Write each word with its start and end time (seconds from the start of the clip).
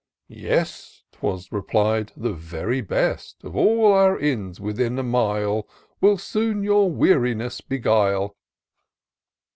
"Yes," 0.49 1.03
'twas 1.11 1.51
replied 1.51 2.11
—"the 2.17 2.33
very 2.33 2.81
best 2.81 3.43
Of 3.43 3.55
all 3.55 3.93
our 3.93 4.17
inns, 4.17 4.59
within 4.59 4.97
a 4.97 5.03
mile. 5.03 5.67
Will 5.99 6.17
soon 6.17 6.63
your 6.63 6.91
weariness 6.91 7.61
beguile." 7.61 8.35